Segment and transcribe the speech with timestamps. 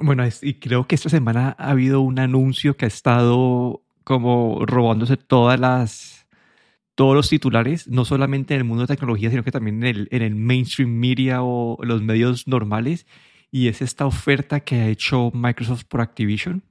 [0.00, 5.18] Bueno, y creo que esta semana ha habido un anuncio que ha estado como robándose
[5.18, 6.26] todas las
[6.94, 10.08] todos los titulares, no solamente en el mundo de tecnología, sino que también en el,
[10.10, 13.06] en el mainstream media o los medios normales,
[13.50, 16.62] y es esta oferta que ha hecho Microsoft por Activision.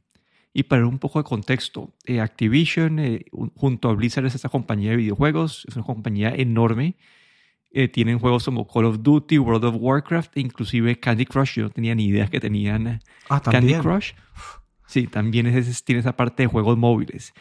[0.54, 4.91] Y para un poco de contexto, eh, Activision eh, junto a Blizzard es esta compañía
[4.91, 6.96] de videojuegos, es una compañía enorme.
[7.71, 11.55] Eh, tienen juegos como Call of Duty, World of Warcraft e inclusive Candy Crush.
[11.55, 14.14] Yo no tenía ni idea que tenían ah, Candy Crush.
[14.87, 17.33] Sí, también es, tiene esa parte de juegos móviles.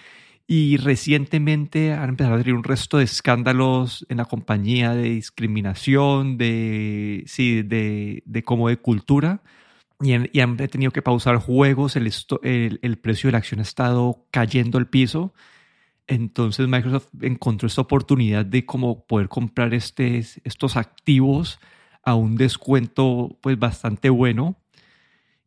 [0.46, 6.38] Y recientemente han empezado a tener un resto de escándalos en la compañía de discriminación,
[6.38, 9.42] de, sí, de, de como de cultura
[10.00, 12.12] y, han tenido que pausar juegos, el,
[12.82, 15.34] el, precio de la acción ha estado cayendo al piso.
[16.08, 21.60] Entonces Microsoft encontró esta oportunidad de como poder comprar este, estos activos
[22.02, 24.56] a un descuento pues bastante bueno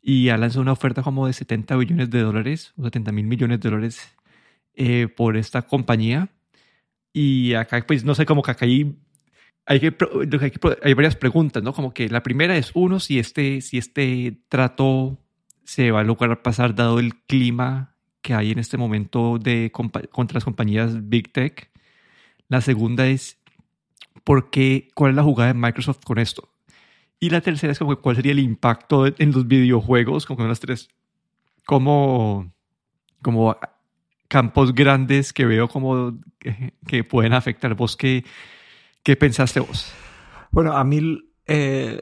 [0.02, 3.59] y ha lanzado una oferta como de 70 billones de dólares o 70 mil millones
[3.59, 4.16] de dólares
[4.76, 6.30] eh, por esta compañía.
[7.12, 8.96] Y acá pues no sé, como que acá hay
[9.66, 9.96] hay, que,
[10.84, 11.72] hay, varias preguntas, ¿no?
[11.73, 15.20] Como que la primera es, uno, si este, si este trato
[15.64, 17.91] se va a lograr pasar dado el clima
[18.22, 21.72] que hay en este momento de, contra las compañías Big Tech.
[22.48, 23.38] La segunda es,
[24.24, 26.50] ¿por qué, ¿cuál es la jugada de Microsoft con esto?
[27.20, 30.90] Y la tercera es como cuál sería el impacto en los videojuegos, como las tres,
[31.66, 32.52] como,
[33.22, 33.56] como
[34.28, 37.76] campos grandes que veo como que, que pueden afectar.
[37.76, 38.26] ¿Vos qué,
[39.04, 39.92] ¿Qué pensaste vos?
[40.52, 42.00] Bueno, a mí eh,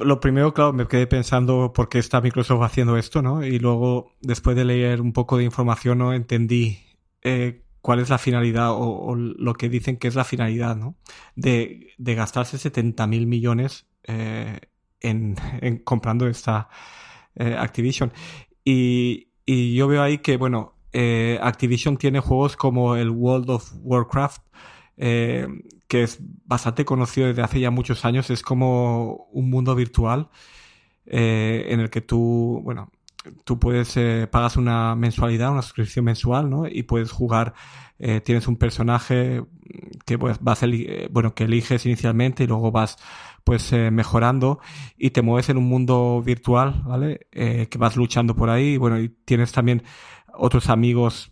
[0.00, 3.44] lo primero, claro, me quedé pensando por qué está Microsoft haciendo esto, ¿no?
[3.44, 6.14] Y luego, después de leer un poco de información, ¿no?
[6.14, 6.78] Entendí
[7.22, 10.96] eh, cuál es la finalidad o, lo que dicen que es la finalidad, ¿no?
[11.36, 14.60] De, gastarse 70 mil millones eh,
[15.00, 15.36] en,
[15.84, 16.68] comprando esta
[17.34, 18.12] Activision.
[18.64, 20.74] Y, y, yo veo ahí que, bueno,
[21.40, 24.42] Activision tiene juegos como el World of Warcraft,
[25.04, 25.48] eh,
[25.88, 28.30] que es bastante conocido desde hace ya muchos años.
[28.30, 30.28] Es como un mundo virtual
[31.06, 32.92] eh, en el que tú, bueno,
[33.44, 36.68] tú puedes, eh, pagas una mensualidad, una suscripción mensual, ¿no?
[36.68, 37.54] Y puedes jugar,
[38.24, 39.44] tienes un personaje
[40.06, 40.60] que pues, vas
[41.10, 42.96] bueno, que eliges inicialmente y luego vas
[43.44, 44.60] pues mejorando
[44.96, 47.28] y te mueves en un mundo virtual, ¿vale?
[47.30, 49.84] que vas luchando por ahí, bueno, y tienes también
[50.34, 51.31] otros amigos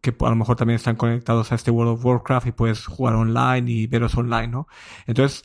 [0.00, 3.14] que a lo mejor también están conectados a este World of Warcraft y puedes jugar
[3.14, 4.68] online y veros online, ¿no?
[5.06, 5.44] Entonces,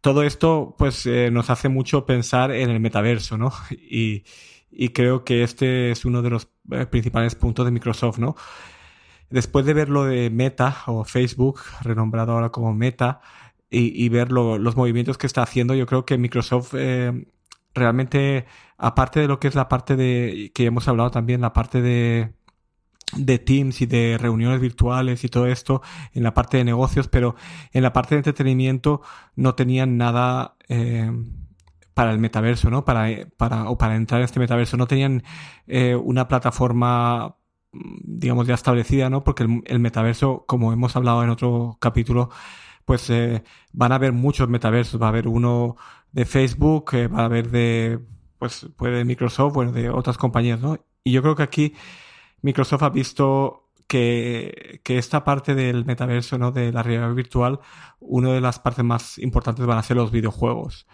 [0.00, 3.52] todo esto pues eh, nos hace mucho pensar en el metaverso, ¿no?
[3.70, 4.24] Y,
[4.70, 8.36] y creo que este es uno de los eh, principales puntos de Microsoft, ¿no?
[9.30, 13.20] Después de ver lo de Meta o Facebook, renombrado ahora como Meta,
[13.70, 17.26] y, y ver los movimientos que está haciendo, yo creo que Microsoft eh,
[17.74, 18.46] realmente,
[18.78, 22.34] aparte de lo que es la parte de, que hemos hablado también, la parte de
[23.16, 25.82] de Teams y de reuniones virtuales y todo esto
[26.12, 27.36] en la parte de negocios, pero
[27.72, 29.02] en la parte de entretenimiento
[29.36, 31.10] no tenían nada eh,
[31.94, 32.84] para el metaverso, ¿no?
[32.84, 34.76] Para, para, o para entrar en este metaverso.
[34.76, 35.22] No tenían
[35.66, 37.36] eh, una plataforma,
[37.72, 39.22] digamos, ya establecida, ¿no?
[39.22, 42.30] Porque el, metaverso, como hemos hablado en otro capítulo,
[42.84, 45.00] pues eh, van a haber muchos metaversos.
[45.00, 45.76] Va a haber uno
[46.12, 48.00] de Facebook, va a haber de,
[48.38, 50.78] pues, de Microsoft, bueno, de otras compañías, ¿no?
[51.04, 51.74] Y yo creo que aquí
[52.44, 56.52] Microsoft ha visto que, esta parte del metaverso, ¿no?
[56.52, 57.60] de la realidad virtual,
[58.00, 60.86] una de las partes más importantes van a ser los videojuegos.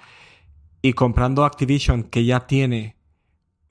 [0.81, 2.97] Y comprando Activision, que ya tiene,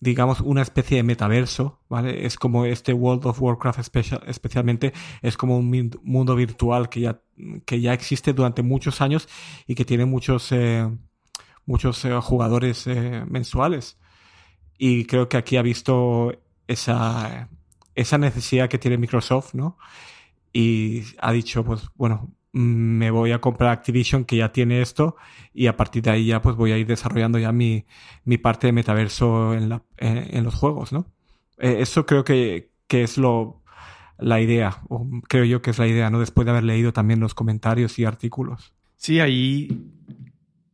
[0.01, 2.25] digamos, una especie de metaverso, ¿vale?
[2.25, 3.79] Es como este World of Warcraft
[4.27, 4.91] especialmente,
[5.21, 7.21] es como un mundo virtual que ya,
[7.65, 9.29] que ya existe durante muchos años
[9.67, 10.85] y que tiene muchos, eh,
[11.65, 13.97] muchos eh, jugadores eh, mensuales.
[14.77, 16.33] Y creo que aquí ha visto
[16.67, 17.49] esa,
[17.99, 19.77] esa necesidad que tiene Microsoft, ¿no?
[20.53, 25.15] Y ha dicho, pues bueno, me voy a comprar Activision que ya tiene esto
[25.53, 27.85] y a partir de ahí ya pues voy a ir desarrollando ya mi,
[28.23, 31.05] mi parte de metaverso en, la, en, los juegos, ¿no?
[31.59, 33.61] Eh, eso creo que, que es lo,
[34.17, 36.19] la idea, o creo yo que es la idea, ¿no?
[36.19, 38.73] Después de haber leído también los comentarios y artículos.
[38.95, 39.67] Sí, ahí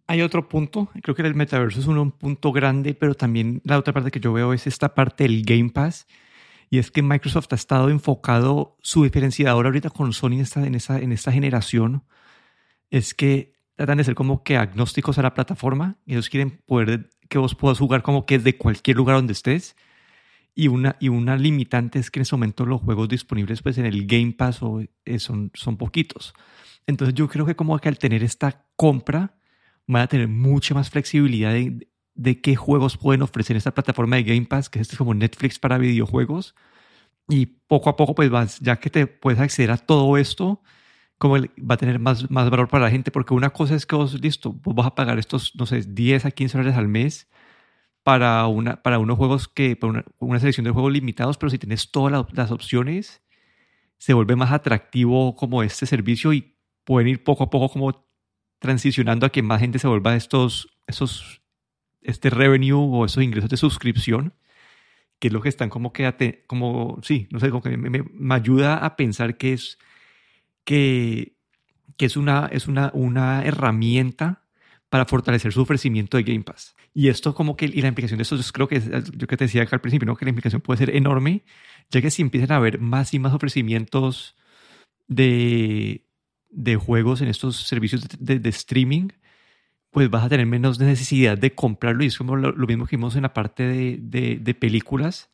[0.07, 3.93] hay otro punto, creo que el metaverso es un punto grande, pero también la otra
[3.93, 6.07] parte que yo veo es esta parte del Game Pass
[6.69, 10.75] y es que Microsoft ha estado enfocado, su diferenciador ahorita con Sony en esta, en
[10.75, 12.03] esta, en esta generación,
[12.89, 15.97] es que tratan de ser como que agnósticos a la plataforma.
[16.05, 19.75] Ellos quieren poder que vos puedas jugar como que desde cualquier lugar donde estés.
[20.57, 23.85] Y una, y una limitante es que en ese momento los juegos disponibles pues en
[23.85, 24.61] el Game Pass
[25.03, 26.33] eh, son, son poquitos.
[26.87, 29.35] Entonces yo creo que como que al tener esta compra
[29.85, 34.23] van a tener mucha más flexibilidad de, de qué juegos pueden ofrecer esta plataforma de
[34.23, 36.55] Game Pass, que es como Netflix para videojuegos.
[37.29, 40.61] Y poco a poco, pues ya que te puedes acceder a todo esto,
[41.17, 43.95] como va a tener más, más valor para la gente, porque una cosa es que
[43.95, 47.27] vos, listo, vos vas a pagar estos, no sé, 10 a 15 dólares al mes
[48.03, 51.91] para, una, para unos juegos que, para una, selección de juegos limitados, pero si tienes
[51.91, 53.23] todas las opciones,
[53.97, 58.05] se vuelve más atractivo como este servicio y pueden ir poco a poco como
[58.59, 61.41] transicionando a que más gente se vuelva a estos, esos,
[62.05, 64.33] este revenue o esos ingresos de suscripción,
[65.19, 68.35] que es lo que están como que, como, sí, no sé, como que me, me
[68.35, 69.77] ayuda a pensar que es
[70.65, 71.37] que,
[71.97, 74.41] que es, una, es una, una herramienta
[74.89, 76.75] para fortalecer su ofrecimiento de Game Pass.
[76.93, 79.45] Y esto como que, y la implicación de esto, yo creo que, yo que te
[79.45, 80.15] decía acá al principio, ¿no?
[80.15, 81.43] que la implicación puede ser enorme,
[81.89, 84.35] ya que si empiezan a haber más y más ofrecimientos
[85.07, 86.05] de,
[86.49, 89.09] de juegos en estos servicios de, de, streaming,
[89.95, 92.03] pues vas a tener menos necesidad de comprarlo.
[92.03, 95.29] Y es como lo, mismo que vimos en la parte de, de películas,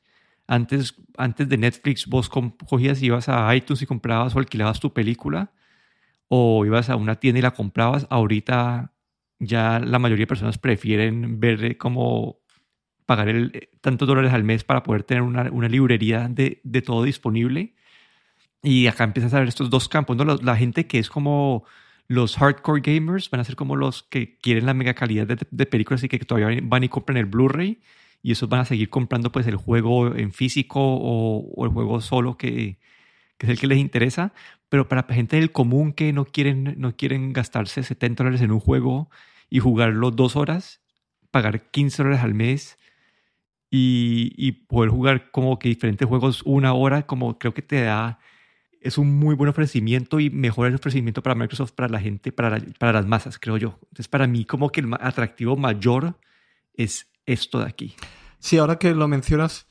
[0.46, 4.94] antes, antes de Netflix, vos cogías y ibas a iTunes y comprabas o alquilabas tu
[4.94, 5.52] película,
[6.28, 8.06] o ibas a una tienda y la comprabas.
[8.12, 8.94] Ahorita
[9.40, 12.38] ya la mayoría de personas prefieren ver como
[13.08, 17.02] pagar el, tantos dólares al mes para poder tener una, una librería de, de, todo
[17.02, 17.74] disponible.
[18.62, 20.24] Y acá empiezas a ver estos dos campos, ¿no?
[20.24, 21.64] La, gente que es como
[22.12, 25.66] los hardcore gamers van a ser como los que quieren la mega calidad de, de
[25.66, 27.80] películas y que todavía van y compran el Blu-ray
[28.22, 32.38] y esos van a seguir comprando pues el juego en físico o, el juego solo
[32.38, 32.78] que,
[33.38, 34.34] que, es el que les interesa,
[34.68, 38.60] pero para gente del común que no quieren, no quieren gastarse 70 dólares en un
[38.60, 39.10] juego
[39.50, 40.82] y jugarlo dos horas,
[41.32, 42.78] pagar 15 dólares al mes
[43.70, 48.20] y, y, poder jugar como que diferentes juegos una hora, como creo que te da,
[48.82, 52.60] es un muy buen ofrecimiento y mejor el ofrecimiento para Microsoft, para la gente, para,
[52.80, 53.80] para las masas, creo yo.
[53.84, 56.18] Entonces para mí como que el atractivo mayor
[56.74, 57.96] es esto de aquí.
[58.40, 59.68] Sí, ahora que lo mencionas,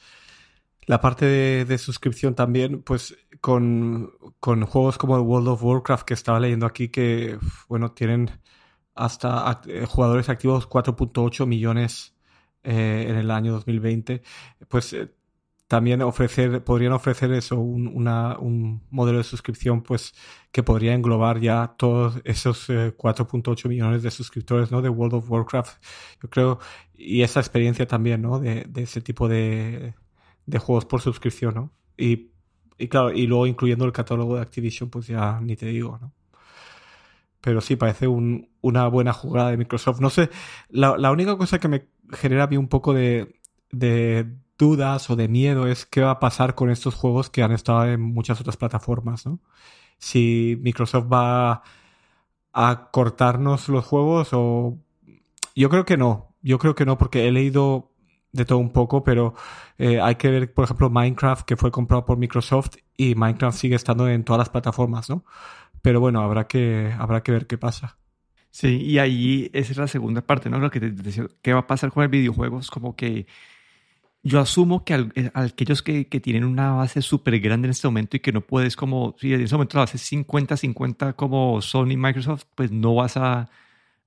[0.86, 1.26] la parte
[1.64, 7.38] de, suscripción también, pues con, juegos como World of Warcraft que estaba leyendo aquí que,
[7.68, 8.30] bueno, tienen
[8.94, 12.14] hasta eh, jugadores activos 4.8 millones
[12.62, 14.22] eh, en el año 2020,
[14.68, 15.12] pues eh,
[15.70, 20.12] también ofrecer, podrían ofrecer eso, un, un modelo de suscripción pues
[20.50, 24.82] que podría englobar ya todos esos 4.8 millones de suscriptores ¿no?
[24.82, 25.81] de World of Warcraft.
[26.20, 26.58] Yo creo,
[26.93, 28.40] y esa experiencia también, ¿no?
[28.40, 29.94] De, de ese tipo de,
[30.44, 31.73] de, juegos por suscripción, ¿no?
[31.96, 32.32] Y,
[32.76, 36.12] y, claro, y luego incluyendo el catálogo de Activision, pues ya ni te digo, ¿no?
[37.40, 40.00] Pero sí, parece un, una buena jugada de Microsoft.
[40.00, 40.31] No sé,
[40.69, 43.40] la, la única cosa que me genera a mí un poco de,
[43.70, 44.26] de
[44.60, 47.86] dudas o de miedo es qué va a pasar con estos juegos que han estado
[47.86, 49.40] en muchas otras plataformas, ¿no?
[49.98, 51.62] Si Microsoft va
[52.52, 54.78] a cortarnos los juegos o...
[55.56, 57.90] Yo creo que no, yo creo que no porque he leído
[58.32, 59.34] de todo un poco, pero
[59.78, 63.76] eh, hay que ver, por ejemplo, Minecraft, que fue comprado por Microsoft y Minecraft sigue
[63.76, 65.24] estando en todas las plataformas, ¿no?
[65.82, 67.98] Pero bueno, habrá que, habrá que ver qué pasa.
[68.50, 70.58] Sí, y ahí esa es la segunda parte, ¿no?
[70.58, 72.70] Lo que te decía, ¿qué va a pasar con el videojuegos?
[72.70, 73.26] Como que
[74.22, 78.17] yo asumo que eh, aquellos que, que, tienen una base súper grande en este momento
[78.17, 81.96] y que no puedes como, si en ese momento la base es 50-50 como Sony
[81.96, 83.50] Microsoft, pues no vas a,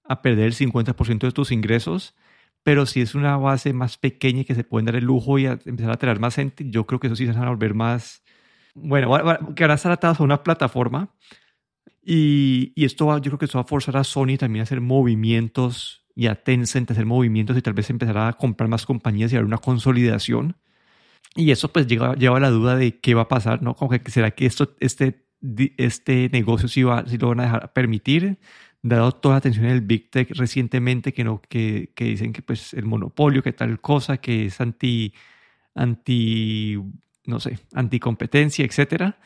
[0.04, 2.15] a perder el 50% de tus ingresos.
[2.63, 5.45] Pero si es una base más pequeña y que se pueden dar el lujo y
[5.45, 8.23] empezar a traer más gente, yo creo que eso sí se van a volver más,
[8.73, 9.09] bueno,
[9.56, 11.14] que ahora están atados a una plataforma.
[12.06, 14.64] Y, y esto va, yo creo que esto va a forzar a Sony también a
[14.64, 19.31] hacer movimientos y a Tencent hacer movimientos y tal vez empezar a comprar más compañías
[19.31, 20.55] y haber una consolidación.
[21.35, 23.75] Y eso pues lleva, lleva a la duda de qué va a pasar, ¿no?
[23.75, 25.25] Como que será que esto, este,
[25.77, 28.37] este negocio sí, va, sí lo van a dejar permitir,
[28.83, 32.73] dado toda la atención del Big Tech recientemente, que, no, que, que dicen que pues
[32.73, 35.13] el monopolio, que tal cosa, que es anti,
[35.73, 36.77] anti
[37.25, 39.17] no sé, anticompetencia, etcétera.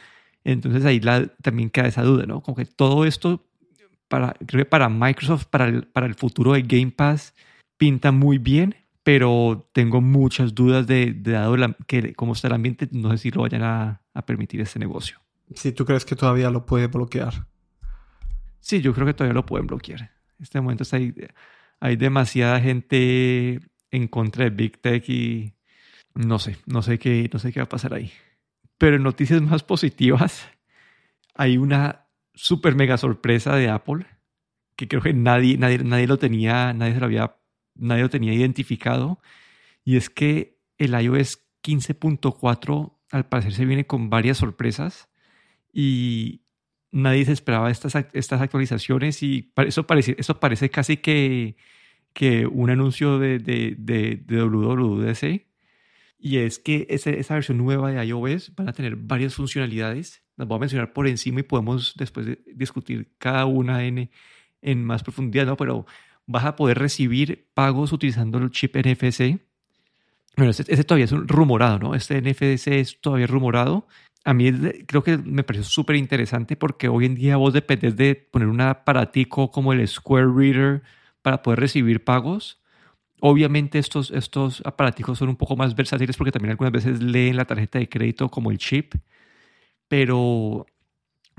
[0.44, 2.42] Entonces ahí la, también queda esa duda, ¿no?
[2.42, 3.47] Como que todo esto
[4.08, 7.34] para, creo que para Microsoft, para el, para el futuro de Game Pass,
[7.78, 11.56] pinta muy bien, pero tengo muchas dudas de, dado
[11.88, 15.20] que cómo está el ambiente, no sé si lo vayan a, a permitir este negocio.
[15.54, 17.48] Si tú crees que todavía lo puede bloquear.
[18.60, 20.02] Sí, yo creo que todavía lo pueden bloquear.
[20.02, 21.14] En este momento hay,
[21.80, 23.62] hay demasiada gente
[23.92, 25.54] en contra de Big Tech y
[26.14, 28.12] no sé, no sé qué, no sé qué va a pasar ahí.
[28.78, 30.48] Pero en noticias más positivas,
[31.34, 32.07] hay una
[32.38, 34.06] super mega sorpresa de Apple,
[34.76, 37.36] que creo que nadie, nadie, nadie lo tenía, nadie se lo había,
[37.76, 39.20] nadie lo tenía identificado,
[39.84, 45.10] y es que el iOS 15.4 al parecer se viene con varias sorpresas
[45.74, 46.42] y
[46.92, 51.56] nadie se esperaba estas, estas actualizaciones y eso parece, eso parece casi que,
[52.14, 55.48] que un anuncio de, de, de, de WWDC
[56.20, 60.24] y es que esa versión nueva de iOS van a tener varias funcionalidades.
[60.38, 64.10] Las voy a mencionar por encima y podemos después discutir cada una en,
[64.62, 65.58] en más profundidad, ¿no?
[65.58, 65.86] Pero
[66.26, 69.40] vas a poder recibir pagos utilizando el chip NFC.
[70.36, 71.96] Bueno, ese, todavía es un rumorado, ¿no?
[71.96, 73.88] Este NFC es todavía rumorado.
[74.24, 74.52] A mí
[74.86, 78.62] creo que me pareció súper interesante porque hoy en día vos dependés de poner un
[78.62, 80.84] aparatico como el Square Reader
[81.22, 82.60] para poder recibir pagos
[83.20, 87.46] Obviamente estos, estos aparatos son un poco más versátiles porque también algunas veces leen la
[87.46, 88.94] tarjeta de crédito como el chip,
[89.88, 90.66] pero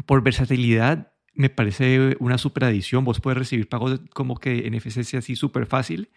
[0.06, 3.04] por versatilidad me parece una super adición.
[3.04, 6.10] Vos puedes recibir pagos como que NFC sea así súper fácil.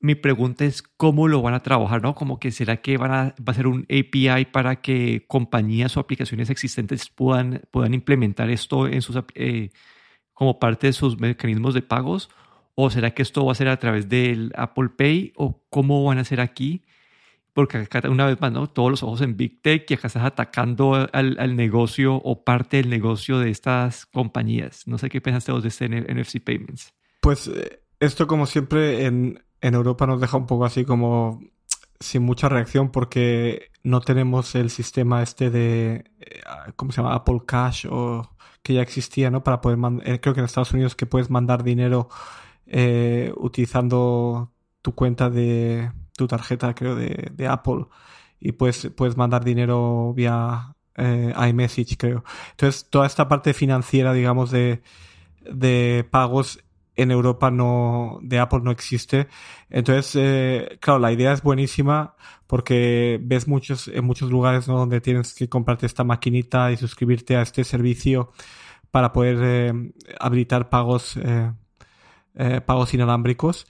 [0.00, 2.14] Mi pregunta es cómo lo van a trabajar, ¿no?
[2.14, 6.00] Como que será que van a, va a ser un API para que compañías o
[6.00, 9.70] aplicaciones existentes puedan, puedan implementar esto en sus, eh,
[10.34, 12.28] como parte de sus mecanismos de pagos
[12.74, 15.32] ¿O será que esto va a ser a través del Apple Pay?
[15.36, 16.83] ¿O cómo van a ser aquí?
[17.54, 18.66] Porque una vez más, ¿no?
[18.66, 22.90] Todos los ojos en Big Tech y acá estás atacando al, negocio o parte del
[22.90, 24.88] negocio de estas compañías.
[24.88, 26.92] No sé qué pensaste vos de este NFC Payments.
[27.20, 31.40] Pues eh, esto, como siempre, en, en Europa nos deja un poco así como
[32.00, 36.40] sin mucha reacción porque no tenemos el sistema este de, eh,
[36.74, 37.14] ¿cómo se llama?
[37.14, 38.34] Apple Cash o
[38.64, 39.44] que ya existía, ¿no?
[39.44, 42.08] Para poder mandar, eh, creo que en Estados Unidos que puedes mandar dinero
[43.36, 44.50] utilizando
[44.82, 47.86] tu cuenta de tu tarjeta, creo, de, Apple
[48.40, 52.24] y puedes, puedes mandar dinero vía eh, iMessage, creo.
[52.52, 54.82] Entonces, toda esta parte financiera, digamos, de,
[55.50, 56.60] de pagos
[56.96, 59.28] en Europa no, de Apple no existe.
[59.70, 62.14] Entonces, eh, claro, la idea es buenísima
[62.46, 64.78] porque ves muchos, en muchos lugares ¿no?
[64.78, 68.30] donde tienes que comprarte esta maquinita y suscribirte a este servicio
[68.92, 71.18] para poder eh, habilitar pagos
[72.66, 73.66] pagos inalámbricos.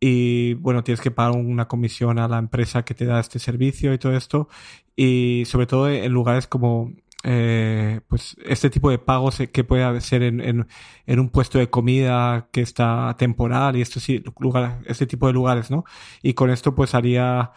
[0.00, 3.92] Y bueno, tienes que pagar una comisión a la empresa que te da este servicio
[3.92, 4.48] y todo esto.
[4.96, 6.92] Y sobre todo en lugares como
[7.22, 10.66] eh, pues este tipo de pagos que puede ser en,
[11.06, 15.34] en, un puesto de comida que está temporal y esto sí, lugar, este tipo de
[15.34, 15.84] lugares, ¿no?
[16.22, 17.52] Y con esto pues haría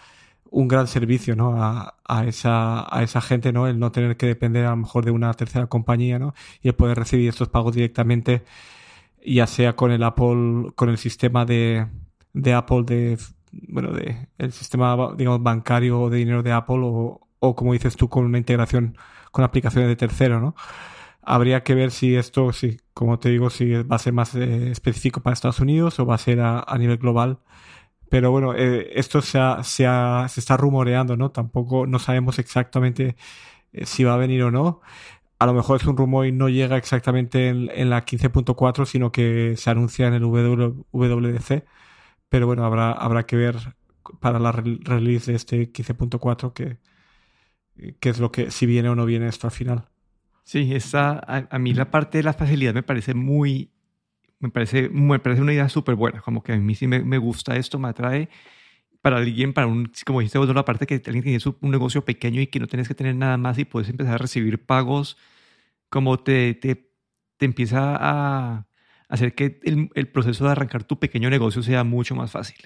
[0.52, 1.64] un gran servicio, ¿no?
[1.64, 3.68] A, a, esa, a esa gente, ¿no?
[3.68, 6.34] El no tener que depender a lo mejor de una tercera compañía, ¿no?
[6.62, 8.44] Y el poder recibir estos pagos directamente
[9.26, 11.88] ya sea con el Apple, con el sistema de,
[12.34, 13.18] de Apple de,
[13.52, 18.10] bueno, de el sistema, digamos, bancario de dinero de Apple o, o como dices tú,
[18.10, 18.98] con una integración
[19.32, 20.56] con aplicaciones de tercero, ¿no?
[21.24, 24.72] Habría que ver si esto, si, como te digo, si va a ser más eh,
[24.72, 27.40] específico para Estados Unidos o va a ser a, nivel global.
[28.10, 29.86] Pero bueno, eh, esto se, ha, se,
[30.30, 31.32] se está rumoreando, ¿no?
[31.32, 33.16] Tampoco no sabemos exactamente
[33.74, 34.82] eh, si va a venir o no
[35.44, 39.56] a lo mejor es un rumor y no llega exactamente en, la 15.4, sino que
[39.58, 41.66] se anuncia en el WWDC.
[42.34, 43.76] Pero bueno, habrá, habrá que ver
[44.20, 46.80] para la release de este 15.4 que,
[48.00, 49.88] que es lo que, si viene o no viene esto al final.
[50.42, 53.70] Sí, esa, a, mí la parte de la facilidad me parece muy,
[54.40, 57.20] me parece, me parece una idea súper buena, como que a mí sí me, me,
[57.20, 58.30] gusta esto, me atrae
[59.04, 62.42] para alguien, para un, como dijiste vos, la parte que alguien tiene un negocio pequeño
[62.42, 65.18] y que no tienes que tener nada más y puedes empezar a recibir pagos
[65.88, 66.90] como te, te,
[67.38, 68.66] te empieza a
[69.14, 72.58] hacer que el, proceso de arrancar tu pequeño negocio sea mucho más fácil.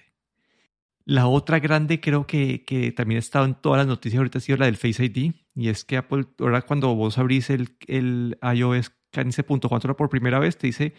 [1.04, 4.58] La otra grande creo que, que también ha en todas las noticias ahorita ha sido
[4.58, 8.94] la del Face ID y es que Apple, ahora cuando vos abrís el, el iOS
[9.12, 10.94] 15.4 por primera vez, te dice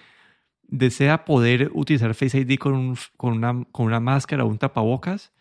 [0.64, 5.32] desea poder utilizar Face ID con, un, con, una, con una máscara o un tapabocas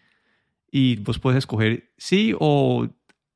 [0.72, 2.88] y vos puedes escoger sí o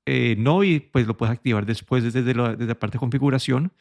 [0.06, 3.74] eh, no y pues lo puedes activar después desde, desde la parte de configuración.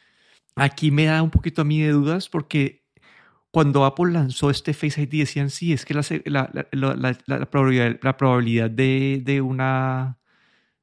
[0.60, 2.84] Aquí me da un poquito a mí de dudas porque
[3.50, 7.50] cuando Apple lanzó este Face ID decían sí, es que la, la, la, la
[8.16, 10.18] probabilidad, de, de, una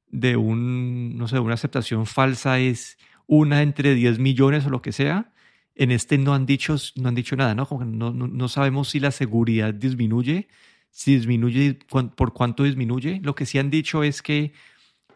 [0.08, 4.92] de un, no sé, una aceptación falsa es una entre 10 millones o lo que
[4.92, 5.32] sea.
[5.76, 7.68] En este no han dicho, no han dicho nada, ¿no?
[7.68, 10.48] Como no, no, no sabemos si la seguridad disminuye,
[10.90, 11.78] si disminuye,
[12.16, 13.20] por cuánto disminuye.
[13.22, 14.54] Lo que sí han dicho es que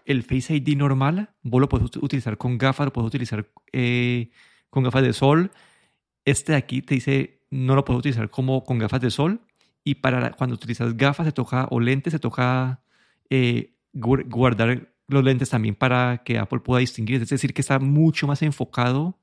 [0.06, 4.30] el Face ID normal, vos lo puedes utilizar con gafas, lo puedes utilizar eh,
[4.72, 5.51] con gafas de sol.
[6.25, 9.42] Este de aquí te dice, no lo puedes utilizar como con gafas de sol.
[9.84, 12.84] Y para cuando utilizas gafas se toca, o lentes, se toca
[13.30, 17.22] eh, guardar los lentes también para que Apple pueda distinguir.
[17.22, 19.20] Es decir, que está mucho más enfocado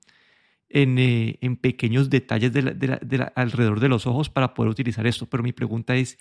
[0.68, 5.26] en, eh, en pequeños detalles de alrededor de los ojos para poder utilizar esto.
[5.26, 6.18] Pero mi pregunta es,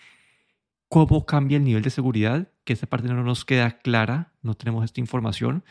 [0.88, 2.50] ¿cómo cambia el nivel de seguridad?
[2.64, 5.64] Que esta parte no nos queda clara, no tenemos esta información.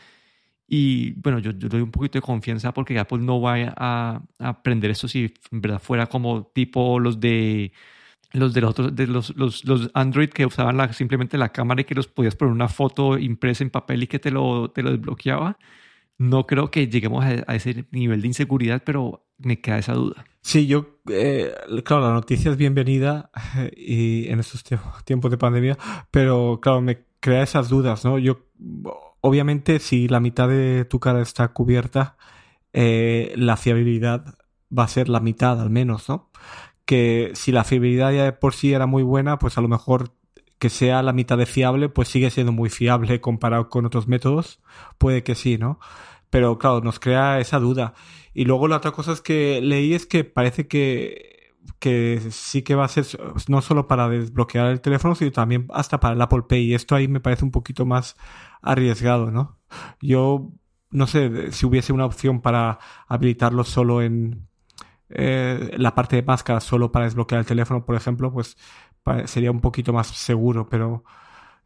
[0.67, 4.91] Y bueno, yo, yo doy un poquito de confianza porque Apple no va a, aprender
[4.91, 7.71] esto si en verdad fuera como tipo los de
[8.33, 11.81] los de los otros, de los, los, los Android que usaban la, simplemente la cámara
[11.81, 14.83] y que los podías poner una foto impresa en papel y que te lo, te
[14.83, 15.57] lo desbloqueaba.
[16.17, 20.25] No creo que lleguemos a, ese nivel de inseguridad, pero me queda esa duda.
[20.41, 21.53] Sí, yo, eh,
[21.85, 23.29] claro, la noticia es bienvenida
[23.77, 24.63] y en estos
[25.05, 25.77] tiempos de pandemia,
[26.11, 28.17] pero claro, me crea esas dudas, ¿no?
[28.19, 28.47] Yo
[29.21, 32.17] obviamente si la mitad de tu cara está cubierta,
[32.73, 34.37] eh, la fiabilidad
[34.75, 36.29] va a ser la mitad al menos, ¿no?
[36.85, 40.13] Que si la fiabilidad ya de por sí era muy buena, pues a lo mejor
[40.59, 44.61] que sea la mitad de fiable, pues sigue siendo muy fiable comparado con otros métodos.
[44.97, 45.79] Puede que sí, ¿no?
[46.29, 47.93] Pero claro, nos crea esa duda.
[48.33, 52.75] Y luego la otra cosa es que leí es que parece que, que sí que
[52.75, 53.05] va a ser
[53.47, 56.65] no solo para desbloquear el teléfono, sino también hasta para el Apple Pay.
[56.65, 58.17] Y esto ahí me parece un poquito más
[58.61, 59.57] arriesgado, ¿no?
[60.01, 60.51] Yo
[60.91, 64.47] no sé si hubiese una opción para habilitarlo solo en
[65.09, 68.57] eh, la parte de máscara, solo para desbloquear el teléfono, por ejemplo, pues
[69.25, 71.03] sería un poquito más seguro, pero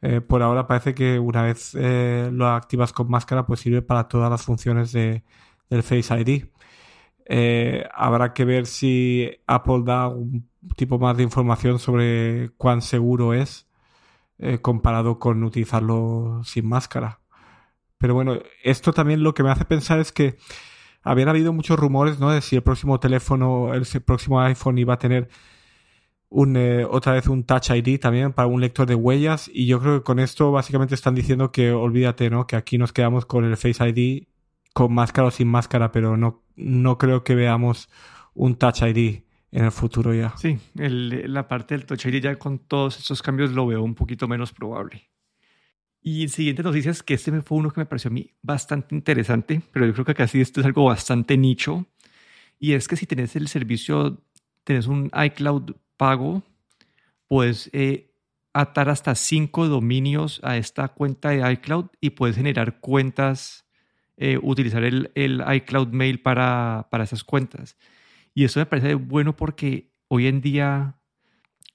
[0.01, 4.07] eh, por ahora parece que una vez eh, lo activas con máscara, pues sirve para
[4.07, 5.23] todas las funciones de,
[5.69, 6.45] del Face ID.
[7.93, 13.67] habrá que ver si Apple da un tipo más de información sobre cuán seguro es
[14.41, 17.19] eh, comparado con utilizarlo sin máscara.
[17.99, 20.37] Pero bueno, esto también lo que me hace pensar es que
[21.03, 22.31] habían habido muchos rumores, ¿no?
[22.31, 25.29] De si el próximo teléfono, el próximo iPhone iba a tener
[26.29, 29.49] un, eh, otra vez un Touch ID también para un lector de huellas.
[29.53, 32.47] Y yo creo que con esto básicamente están diciendo que olvídate, ¿no?
[32.47, 34.27] Que aquí nos quedamos con el Face ID
[34.73, 37.89] con máscara o sin máscara, pero no, no creo que veamos
[38.33, 40.35] un Touch ID en el futuro ya.
[40.37, 44.27] Sí, la parte del Touch ID ya con todos estos cambios lo veo un poquito
[44.27, 45.09] menos probable.
[46.01, 49.61] Y en siguiente noticias, que este fue uno que me pareció a mí bastante interesante,
[49.71, 51.85] pero yo creo que casi esto es algo bastante nicho.
[52.59, 54.23] Y es que si tenés el servicio,
[54.63, 56.43] tenés un iCloud pago,
[57.27, 58.15] puedes eh,
[58.53, 63.65] atar hasta cinco dominios a esta cuenta de iCloud y puedes generar cuentas,
[64.17, 67.77] eh, utilizar el, el, iCloud Mail para, para esas cuentas.
[68.33, 70.97] Y eso me parece bueno porque hoy en día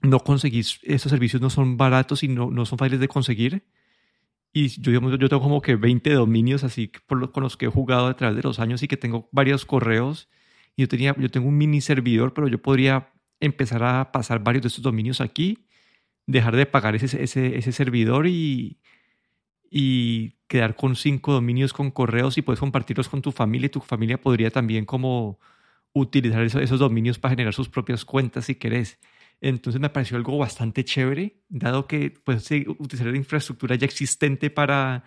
[0.03, 3.65] no conseguís, esos servicios no son baratos y no, no son fáciles de conseguir.
[4.53, 8.07] Y yo, yo tengo como que 20 dominios así por con los que he jugado
[8.07, 10.29] a través de los años y que tengo varios correos.
[10.77, 14.63] Y yo, tenía, yo tengo un mini servidor, pero yo podría empezar a pasar varios
[14.63, 15.67] de estos dominios aquí,
[16.27, 18.81] dejar de pagar ese, ese, ese servidor y,
[19.71, 23.81] y quedar con cinco dominios con correos y puedes compartirlos con tu familia y tu
[23.81, 25.39] familia podría también como
[25.99, 28.99] utilizar esos, dominios para generar sus propias cuentas si querés.
[29.41, 35.05] Entonces me pareció algo bastante chévere, dado que puedes utilizar la infraestructura ya existente para,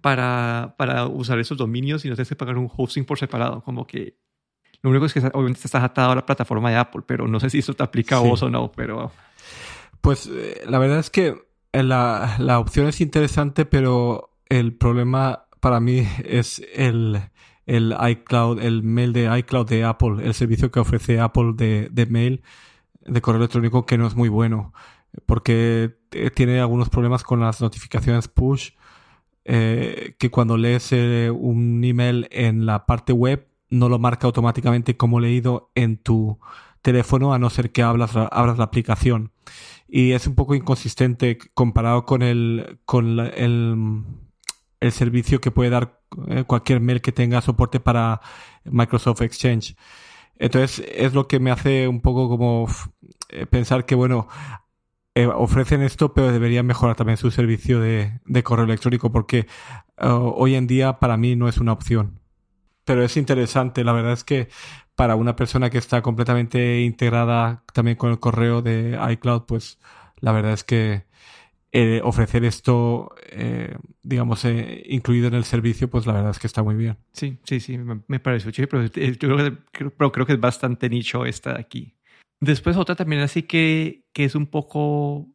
[0.00, 3.62] para, para usar esos dominios y no tienes que pagar un hosting por separado.
[3.62, 4.18] Como que
[4.82, 7.48] lo único es que obviamente estás atado a la plataforma de Apple, pero no sé
[7.48, 9.10] si eso te aplica a vos o no, pero...
[10.02, 11.34] Pues eh, la verdad es que
[11.72, 17.18] la, la opción es interesante, pero el problema para mí es el,
[17.66, 22.06] el iCloud, el mail de iCloud de Apple, el servicio que ofrece Apple de, de
[22.06, 22.42] mail,
[23.00, 24.72] de correo electrónico, que no es muy bueno,
[25.26, 28.70] porque eh, tiene algunos problemas con las notificaciones push,
[29.44, 34.96] eh, que cuando lees eh, un email en la parte web, no lo marca automáticamente
[34.96, 36.38] como leído en tu
[36.82, 39.32] teléfono, a no ser que abras abras la aplicación.
[39.88, 44.04] Y es un poco inconsistente comparado con el, con el,
[44.80, 46.00] el servicio que puede dar
[46.46, 48.20] cualquier mail que tenga soporte para
[48.64, 49.76] Microsoft Exchange.
[50.38, 52.66] Entonces es lo que me hace un poco como
[53.28, 54.28] eh, pensar que, bueno,
[55.14, 59.46] eh, ofrecen esto, pero deberían mejorar también su servicio de, correo electrónico porque
[59.96, 62.20] hoy en día para mí no es una opción.
[62.84, 64.48] Pero es interesante, la verdad es que
[64.96, 69.78] para una persona que está completamente integrada también con el correo de iCloud, pues
[70.18, 71.04] la verdad es que
[71.76, 76.46] eh, ofrecer esto, eh, digamos, eh, incluido en el servicio, pues la verdad es que
[76.46, 76.96] está muy bien.
[77.12, 80.88] Sí, sí, sí, me, parece chévere, pero yo creo que, pero creo que es bastante
[80.88, 81.96] nicho esta de aquí.
[82.38, 85.26] Después otra también así que, que es un poco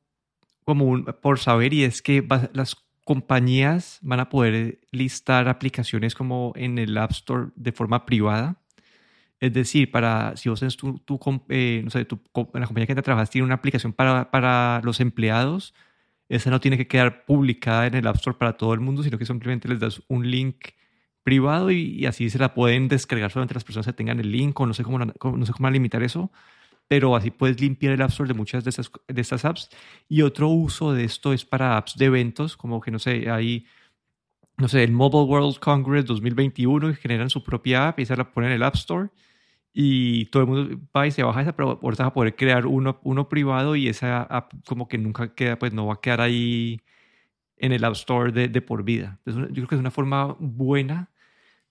[0.63, 6.78] como por saber y es que las compañías van a poder listar aplicaciones como en
[6.78, 8.62] el App Store de forma privada.
[9.41, 12.21] Es decir, para si vos tu, no sé, tu,
[12.54, 15.73] la compañía que te trabajas tiene una aplicación para, para los empleados,
[16.30, 19.18] esa no tiene que quedar publicada en el App Store para todo el mundo, sino
[19.18, 20.68] que simplemente les das un link
[21.24, 24.65] privado y, así se la pueden descargar solamente las personas que tengan el link o
[24.65, 26.32] no sé cómo, no sé cómo limitar eso,
[26.88, 29.70] pero así puedes limpiar el App Store de muchas de, esas, de estas apps.
[30.08, 33.65] Y otro uso de esto es para apps de eventos, como que no sé, hay
[34.58, 38.30] no sé, el Mobile World Congress 2021 y generan su propia app y se la
[38.32, 39.10] ponen en el App Store
[39.74, 42.66] y todo el mundo va y se baja esa, pero ahorita vas a poder crear
[42.66, 46.22] uno, uno privado y esa app como que nunca queda, pues no va a quedar
[46.22, 46.82] ahí
[47.58, 49.20] en el App Store de, de por vida.
[49.26, 51.10] Yo creo que es una forma buena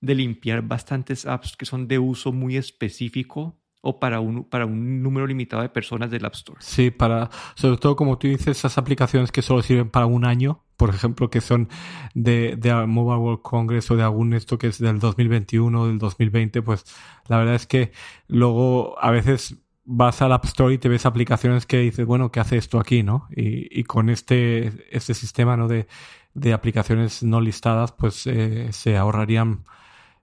[0.01, 5.03] de limpiar bastantes apps que son de uso muy específico o para un, para un
[5.03, 6.59] número limitado de personas del App Store.
[6.61, 10.65] Sí, para, sobre todo como tú dices, esas aplicaciones que solo sirven para un año,
[10.77, 11.69] por ejemplo, que son
[12.15, 15.99] de, de Mobile World Congress o de algún esto que es del 2021 o del
[15.99, 16.85] 2020, pues
[17.29, 17.93] la verdad es que
[18.27, 22.41] luego a veces vas al App Store y te ves aplicaciones que dices, bueno, ¿qué
[22.41, 23.27] hace esto aquí, no?
[23.35, 25.67] Y, y con este, este sistema, ¿no?
[25.67, 25.87] De,
[26.35, 29.65] de aplicaciones no listadas, pues eh, se ahorrarían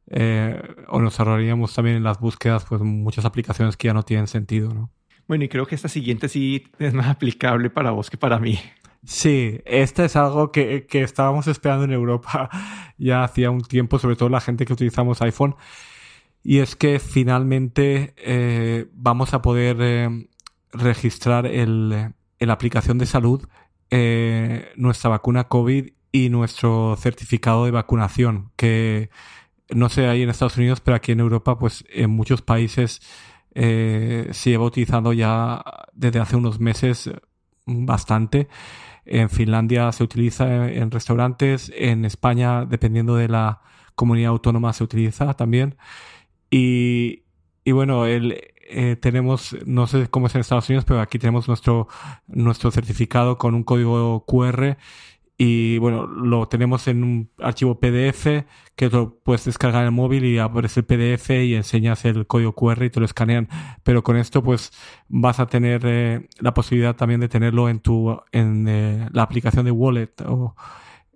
[0.08, 4.28] eh, o nos ahorraríamos también en las búsquedas pues muchas aplicaciones que ya no tienen
[4.28, 4.91] sentido, ¿no?
[5.28, 8.60] Bueno, y creo que esta siguiente sí es más aplicable para vos que para mí.
[9.04, 12.50] Sí, este es algo que, que estábamos esperando en Europa
[12.98, 15.56] ya hacía un tiempo, sobre todo la gente que utilizamos iPhone,
[16.44, 20.28] y es que finalmente eh, vamos a poder eh,
[20.72, 23.48] registrar el, la aplicación de salud
[24.76, 29.10] nuestra vacuna COVID y nuestro certificado de vacunación, que
[29.69, 33.01] no sé ahí en Estados Unidos, pero aquí en Europa, pues en muchos países
[33.54, 37.10] eh, se lleva utilizando ya desde hace unos meses
[37.65, 38.47] bastante.
[39.06, 43.62] En Finlandia se utiliza en restaurantes, en España, dependiendo de la
[43.95, 45.78] comunidad autónoma, se utiliza también.
[46.49, 47.23] Y,
[47.63, 51.88] y bueno, eh, tenemos, no sé cómo es en Estados Unidos, pero aquí tenemos nuestro,
[52.28, 54.78] nuestro certificado con un código QR
[55.38, 58.45] y bueno, lo tenemos en un archivo PDF
[58.76, 62.54] que lo puedes descargar en el móvil y abres el PDF y enseñas el código
[62.54, 63.50] QR y te lo escanean.
[63.84, 64.71] Pero con esto pues
[65.10, 69.65] vas a tener eh, la posibilidad también de tenerlo en tu en eh, la aplicación
[69.65, 70.56] de Wallet o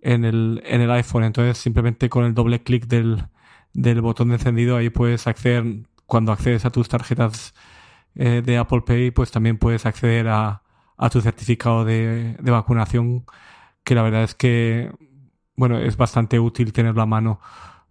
[0.02, 1.24] en el en el iPhone.
[1.24, 3.26] Entonces simplemente con el doble clic del
[3.74, 5.64] del botón de encendido ahí puedes acceder
[6.06, 7.54] cuando accedes a tus tarjetas
[8.16, 10.64] eh, de Apple Pay pues también puedes acceder a,
[10.98, 13.26] a tu certificado de, de vacunación
[13.84, 14.92] que la verdad es que,
[15.56, 17.40] bueno, es bastante útil tenerlo a mano,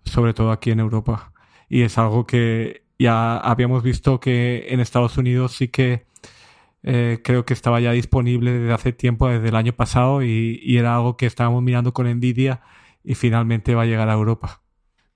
[0.04, 1.32] sobre todo aquí en Europa.
[1.68, 6.06] Y es algo que ya habíamos visto que en Estados Unidos sí que
[6.82, 10.78] eh, creo que estaba ya disponible desde hace tiempo, desde el año pasado, y, y,
[10.78, 12.62] era algo que estábamos mirando con envidia
[13.04, 14.62] y finalmente va a llegar a Europa.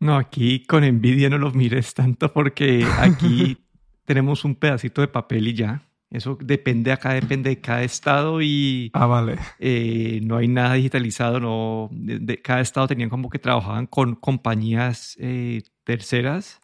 [0.00, 3.58] No, aquí con envidia no lo mires tanto porque aquí
[4.04, 5.82] tenemos un pedacito de papel y ya.
[6.12, 9.38] Eso depende acá, depende de cada estado y ah, vale.
[9.58, 11.40] Eh, no hay nada digitalizado.
[11.40, 16.60] No, de, cada estado tenían como que trabajaban con compañías eh, terceras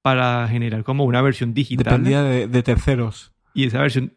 [0.00, 1.84] para generar como una versión digital.
[1.84, 3.32] Dependía de, de terceros.
[3.52, 4.14] Y esa versión,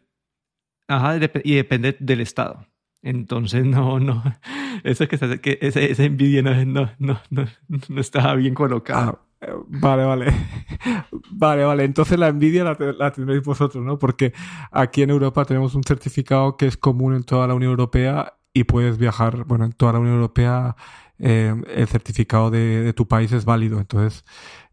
[0.86, 2.64] ajá, y depende del estado.
[3.02, 4.22] Entonces, no, no,
[4.84, 9.20] eso que, que ese, esa envidia no, no, no, no, estaba bien colocado.
[9.20, 9.28] Ah,
[9.68, 10.32] Vale, vale.
[11.34, 11.84] Vale, vale.
[11.84, 13.98] Entonces la envidia la, tendréis vosotros, ¿no?
[13.98, 14.32] Porque
[14.70, 18.64] aquí en Europa tenemos un certificado que es común en toda la Unión Europea y
[18.64, 20.76] puedes viajar, bueno, en toda la Unión Europea
[21.18, 23.80] eh, el certificado de, tu país es válido.
[23.80, 24.24] Entonces,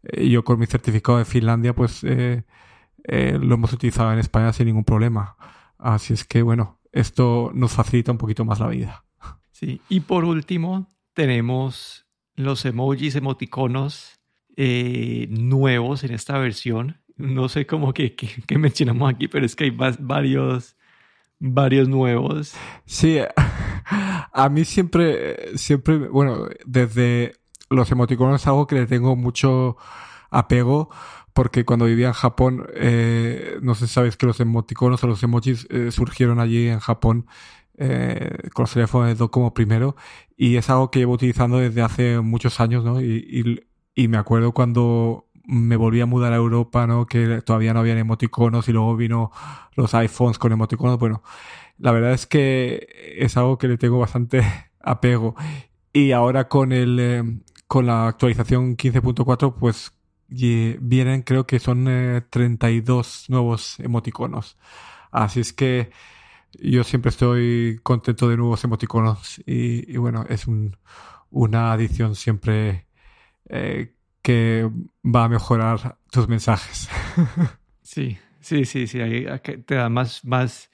[0.02, 2.44] eh, yo con mi certificado de Finlandia, pues eh,
[3.04, 5.36] lo hemos utilizado en España sin ningún problema.
[5.78, 9.04] Así es que, bueno, esto nos facilita un poquito más la vida.
[9.50, 14.19] Sí, y por último, tenemos los emojis, emoticonos
[14.56, 17.00] eh, nuevos en esta versión.
[17.16, 20.76] No sé cómo que, que, mencionamos aquí, pero es que hay varios,
[21.38, 22.54] varios nuevos.
[22.86, 23.18] Sí,
[24.32, 27.34] a mí siempre, siempre, bueno, desde
[27.68, 29.76] los emoticonos es algo que le tengo mucho
[30.30, 30.90] apego
[31.32, 35.22] porque cuando vivía en Japón, eh, no sé si sabes que los emoticonos o los
[35.22, 37.26] emojis eh, surgieron allí en Japón
[38.52, 39.96] con los teléfonos de Docomo primero
[40.36, 43.00] y es algo que llevo utilizando desde hace muchos años, ¿no?
[43.00, 47.06] Y, y y me acuerdo cuando me volví a mudar a Europa, ¿no?
[47.06, 49.32] Que todavía no habían emoticonos y luego vino
[49.74, 50.98] los iPhones con emoticonos.
[50.98, 51.22] Bueno,
[51.78, 52.86] la verdad es que
[53.18, 54.42] es algo que le tengo bastante
[54.80, 55.34] apego.
[55.92, 57.24] Y ahora con el, eh,
[57.66, 59.92] con la actualización 15.4, pues
[60.28, 61.86] vienen, creo que son
[62.30, 64.56] 32 eh, nuevos emoticonos.
[65.10, 65.90] Así es que
[66.60, 70.76] yo siempre estoy contento de nuevos emoticonos y, bueno, es un,
[71.30, 72.86] una adición siempre
[73.50, 74.70] eh, que
[75.04, 76.88] va a mejorar tus mensajes.
[77.82, 78.98] sí, sí, sí, sí.
[79.66, 80.70] te da más, más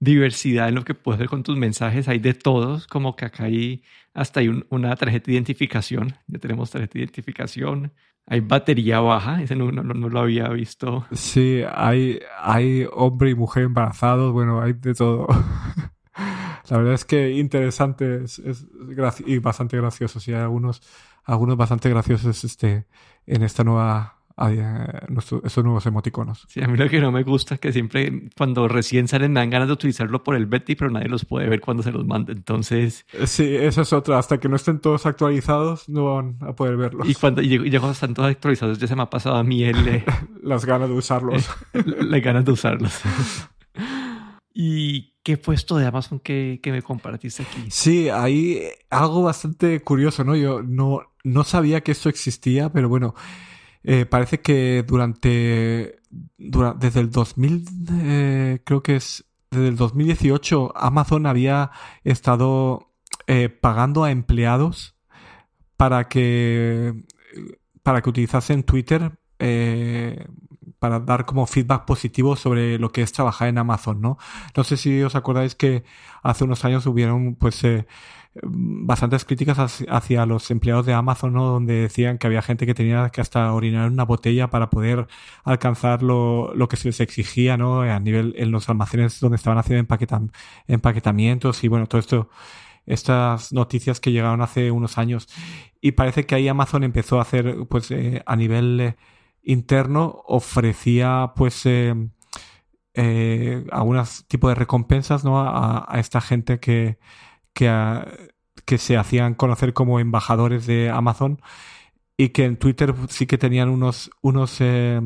[0.00, 2.08] diversidad en lo que puedes hacer con tus mensajes.
[2.08, 3.82] Hay de todos, como que acá hay
[4.14, 6.16] hasta hay una tarjeta de identificación.
[6.26, 7.92] Ya tenemos tarjeta de identificación.
[8.26, 11.06] Hay batería baja, ese no, no, no, lo había visto.
[11.12, 15.28] Sí, hay, hay hombre y mujer embarazados, bueno, hay de todo.
[16.68, 18.42] La verdad es que interesante es,
[19.24, 20.20] y bastante gracioso.
[20.20, 20.82] Sí, hay algunos,
[21.28, 22.86] algunos bastante graciosos este,
[23.26, 24.18] en esta nueva
[25.44, 26.46] esos nuevos emoticonos.
[26.48, 29.40] Sí, a mí lo que no me gusta es que siempre cuando recién salen me
[29.40, 32.06] dan ganas de utilizarlo por el Betty, pero nadie los puede ver cuando se los
[32.06, 32.32] manda.
[32.32, 33.04] Entonces...
[33.26, 34.18] Sí, eso es otra.
[34.18, 37.08] Hasta que no estén todos actualizados, no van a poder verlos.
[37.08, 40.04] Y cuando, y cuando están todos actualizados, ya se me ha pasado a mí el...
[40.42, 41.50] Las ganas de usarlos.
[41.72, 43.00] Las ganas de usarlos.
[44.54, 47.66] ¿Y qué puesto de Amazon que, que, me compartiste aquí?
[47.70, 50.34] Sí, hay algo bastante curioso, ¿no?
[50.34, 53.14] Yo no, no sabía que esto existía, pero bueno,
[53.84, 56.00] eh, parece que durante,
[56.36, 57.64] desde el 2000,
[58.02, 61.70] eh, creo que es desde el 2018, Amazon había
[62.04, 62.92] estado
[63.26, 64.94] eh, pagando a empleados
[65.76, 67.04] para que
[67.82, 69.18] para que utilizasen Twitter
[70.78, 74.18] para dar como feedback positivo sobre lo que es trabajar en Amazon, ¿no?
[74.54, 75.84] No sé si os acordáis que
[76.22, 77.64] hace unos años hubieron pues
[78.42, 81.46] bastantes críticas hacia los empleados de Amazon, ¿no?
[81.46, 85.06] Donde decían que había gente que tenía que hasta orinar una botella para poder
[85.44, 87.82] alcanzar lo, lo que se les exigía, ¿no?
[87.82, 89.86] A nivel, en los almacenes donde estaban haciendo
[90.66, 92.30] empaquetamientos y bueno, todo esto,
[92.86, 95.28] estas noticias que llegaron hace unos años.
[95.80, 98.96] Y parece que ahí Amazon empezó a hacer, pues, eh, a nivel eh,
[99.42, 101.94] interno, ofrecía, pues, eh,
[103.70, 105.40] algunos tipos de recompensas, ¿no?
[105.40, 106.98] A, a esta gente que,
[107.52, 107.68] que,
[108.68, 111.40] que se hacían conocer como embajadores de Amazon
[112.18, 115.00] y que en Twitter sí que tenían unos, unos, eh,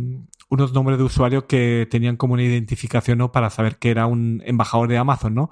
[0.49, 3.31] unos nombres de usuario que tenían como una identificación ¿no?
[3.31, 5.49] para saber que era un embajador de Amazon, ¿no?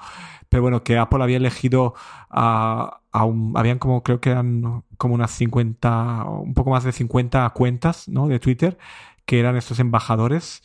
[0.49, 1.95] Pero bueno, que Apple había elegido
[2.31, 6.91] a, a un, habían como, creo que eran como unas 50, un poco más de
[6.91, 8.27] 50 cuentas, ¿no?
[8.27, 8.77] De Twitter,
[9.25, 10.65] que eran estos embajadores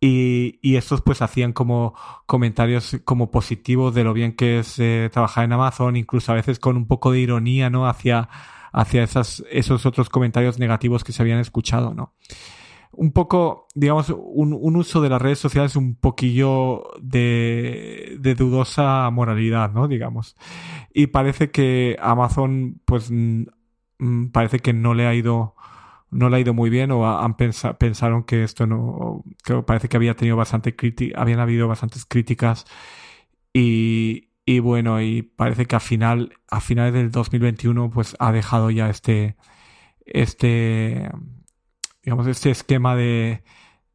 [0.00, 5.10] y, y, estos pues hacían como comentarios como positivos de lo bien que es eh,
[5.12, 7.86] trabajar en Amazon, incluso a veces con un poco de ironía, ¿no?
[7.86, 8.30] Hacia,
[8.72, 12.14] hacia esas, esos otros comentarios negativos que se habían escuchado, ¿no?
[12.92, 19.08] Un poco, digamos, un, un uso de las redes sociales un poquillo de, de dudosa
[19.10, 19.86] moralidad, ¿no?
[19.86, 20.34] Digamos.
[20.94, 25.54] Y parece que Amazon, pues, mm, parece que no le ha ido
[26.10, 29.96] no le ha ido muy bien o han pensaron que esto no, que parece que
[29.96, 32.66] había tenido bastante crítica, habían habido bastantes críticas
[33.52, 38.70] y, y bueno, y parece que a final, a finales del 2021 pues ha dejado
[38.70, 39.36] ya este,
[40.04, 41.10] este,
[42.02, 43.44] digamos, este esquema de,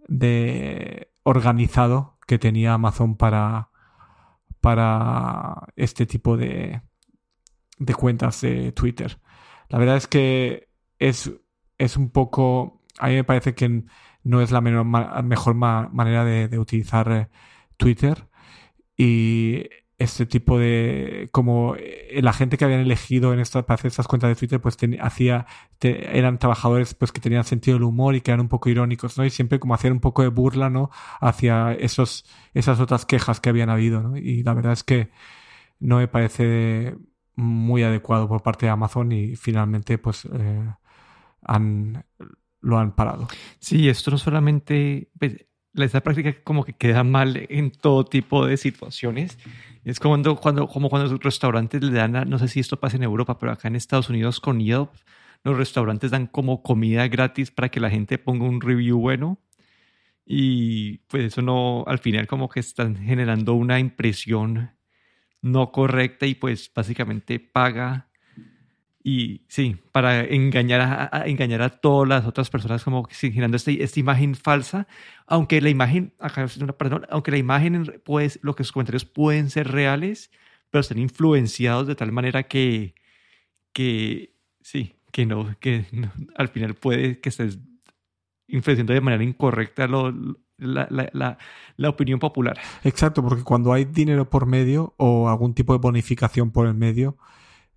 [0.08, 3.70] de organizado que tenía Amazon para,
[4.62, 6.82] para este tipo de,
[7.78, 9.20] de cuentas de Twitter.
[9.70, 11.32] La verdad es que es
[11.78, 13.84] es un poco, a mí me parece que
[14.24, 17.30] no es la mejor manera de, utilizar eh,
[17.78, 18.28] Twitter.
[18.98, 19.66] Y
[19.98, 24.08] este tipo de como eh, la gente que habían elegido en estas para hacer estas
[24.08, 25.46] cuentas de Twitter pues hacía
[25.82, 29.24] eran trabajadores pues que tenían sentido del humor y que eran un poco irónicos no
[29.26, 30.90] y siempre como hacer un poco de burla no
[31.22, 34.18] hacia esos esas otras quejas que habían habido ¿no?
[34.18, 35.12] y la verdad es que
[35.80, 36.98] no me parece
[37.36, 40.74] muy adecuado por parte de Amazon y finalmente pues eh,
[41.46, 42.06] han,
[42.62, 43.28] lo han parado.
[43.60, 48.58] Sí, esto no solamente, pues, esta práctica como que queda mal en todo tipo de
[48.58, 49.38] situaciones.
[49.84, 52.98] Es como cuando, cuando, como cuando los restaurantes le dan, no sé si esto pasa
[52.98, 54.90] en Europa, pero acá en Estados Unidos con Yelp,
[55.44, 59.40] los restaurantes dan como comida gratis para que la gente ponga un review bueno.
[60.26, 64.72] Y pues eso no, al final como que están generando una impresión
[65.42, 68.10] no correcta y pues básicamente paga
[69.08, 74.00] y sí, para engañar a, engañar a todas las otras personas, como generando esta, esta
[74.00, 74.88] imagen falsa,
[75.28, 76.48] aunque la imagen, acá,
[77.12, 80.32] aunque la imagen, pues, lo que sus comentarios pueden ser reales,
[80.72, 82.96] pero están influenciados de tal manera que,
[83.74, 85.86] que sí, que no, que
[86.36, 87.60] al final puede que estés
[88.48, 90.12] influenciando de manera incorrecta lo,
[90.58, 91.38] la, la,
[91.78, 92.60] la, opinión popular.
[92.84, 97.20] Exacto, porque cuando hay dinero por medio o algún tipo de bonificación por el medio,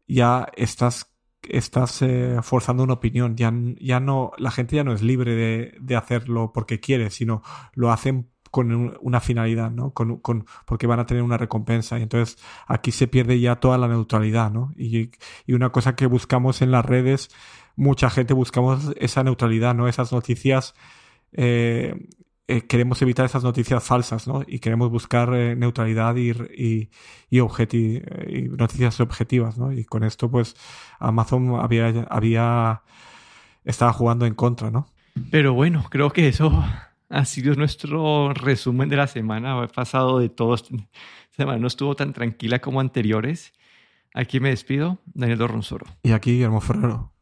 [0.06, 3.37] ya estás estás eh, forzando una opinión.
[3.37, 7.42] Ya, ya no, la gente ya no es libre de, de hacerlo porque quiere, sino
[7.74, 9.92] lo hacen con una finalidad, ¿no?
[9.92, 11.98] Con, con, porque van a tener una recompensa.
[11.98, 14.72] Y entonces aquí se pierde ya toda la neutralidad, ¿no?
[14.77, 15.11] Y,
[15.46, 17.31] y una cosa que buscamos en las redes,
[17.77, 19.88] mucha gente buscamos esa neutralidad, ¿no?
[19.88, 20.74] Esas noticias
[21.33, 21.94] eh,
[22.50, 24.42] eh, queremos evitar esas noticias falsas, ¿no?
[24.46, 26.88] Y queremos buscar eh, neutralidad y, y,
[27.28, 29.70] y, y, noticias objetivas, ¿no?
[29.70, 30.56] Y con esto, pues,
[30.98, 32.82] Amazon había, había,
[33.66, 34.88] estaba jugando en contra, ¿no?
[35.30, 36.64] Pero bueno, creo que eso
[37.11, 39.62] ha sido nuestro resumen de la semana.
[39.62, 40.56] He pasado de todo.
[41.30, 43.52] semana no estuvo tan tranquila como anteriores.
[44.14, 45.84] Aquí me despido, Daniel Dorronsoro.
[46.02, 47.12] Y aquí Guillermo Ferrero.